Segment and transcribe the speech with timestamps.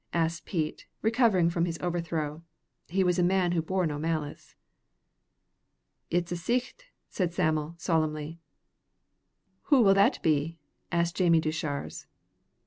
[0.13, 2.41] asked Pete, recovering from his overthrow.
[2.87, 4.55] He was a man who bore no malice.
[6.09, 8.39] "It's a sicht," said Sam'l, solemnly.
[9.65, 10.57] "Hoo will that be?"
[10.91, 12.07] asked Jamie Deuchars.